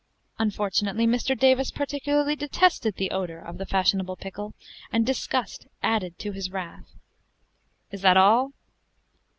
Unfortunately, 0.39 1.05
Mr. 1.05 1.37
Davis 1.37 1.69
particularly 1.69 2.35
detested 2.35 2.95
the 2.95 3.11
odor 3.11 3.37
of 3.39 3.59
the 3.59 3.67
fashionable 3.67 4.15
pickle, 4.15 4.55
and 4.91 5.05
disgust 5.05 5.67
added 5.83 6.17
to 6.17 6.31
his 6.31 6.49
wrath. 6.49 6.95
"Is 7.91 8.01
that 8.01 8.17
all?" 8.17 8.53